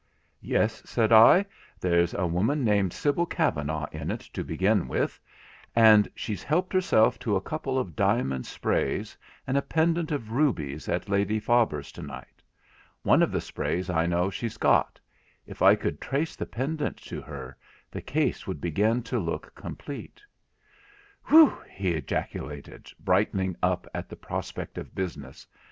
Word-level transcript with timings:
'Yes,' 0.41 0.81
said 0.83 1.11
I, 1.11 1.45
'there's 1.79 2.15
a 2.15 2.25
woman 2.25 2.63
named 2.63 2.91
Sibyl 2.91 3.27
Kavanagh 3.27 3.85
in 3.91 4.09
it 4.09 4.21
to 4.33 4.43
begin 4.43 4.87
with, 4.87 5.19
and 5.75 6.09
she's 6.15 6.41
helped 6.41 6.73
herself 6.73 7.19
to 7.19 7.35
a 7.35 7.39
couple 7.41 7.77
of 7.77 7.95
diamond 7.95 8.47
sprays, 8.47 9.15
and 9.45 9.55
a 9.57 9.61
pendant 9.61 10.11
of 10.11 10.31
rubies 10.31 10.89
at 10.89 11.07
Lady 11.07 11.39
Faber's 11.39 11.91
to 11.91 12.01
night. 12.01 12.41
One 13.03 13.21
of 13.21 13.31
the 13.31 13.39
sprays 13.41 13.91
I 13.91 14.07
know 14.07 14.31
she's 14.31 14.57
got; 14.57 14.99
if 15.45 15.61
I 15.61 15.75
could 15.75 16.01
trace 16.01 16.35
the 16.35 16.47
pendant 16.47 16.97
to 17.03 17.21
her, 17.21 17.55
the 17.91 18.01
case 18.01 18.47
would 18.47 18.59
begin 18.59 19.03
to 19.03 19.19
look 19.19 19.53
complete.' 19.53 20.23
'Whew!' 21.27 21.59
he 21.69 21.91
ejaculated, 21.91 22.91
brightening 22.99 23.55
up 23.61 23.85
at 23.93 24.09
the 24.09 24.15
prospect 24.15 24.79
of 24.79 24.95
business. 24.95 25.45